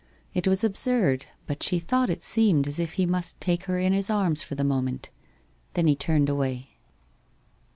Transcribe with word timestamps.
It 0.33 0.47
was 0.47 0.63
absurd, 0.63 1.27
but 1.45 1.61
she 1.61 1.77
thought 1.77 2.09
it 2.09 2.23
seemed 2.23 2.67
as 2.67 2.79
if 2.79 2.93
he 2.93 3.05
must 3.05 3.39
take 3.39 3.65
her 3.65 3.77
in 3.77 3.93
his 3.93 4.09
arms 4.09 4.41
for 4.41 4.55
the 4.55 4.63
moment. 4.63 5.11
Then 5.75 5.85
he 5.85 5.95
turned 5.95 6.27
away. 6.27 6.71